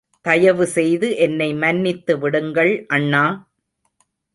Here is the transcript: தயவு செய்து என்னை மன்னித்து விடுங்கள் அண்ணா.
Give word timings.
தயவு 0.25 0.65
செய்து 0.67 1.17
என்னை 1.17 1.53
மன்னித்து 1.53 2.19
விடுங்கள் 2.19 2.85
அண்ணா. 2.87 3.25